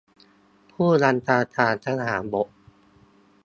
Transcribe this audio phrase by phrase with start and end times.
[0.71, 2.47] ผู้บัญชาการทหารบก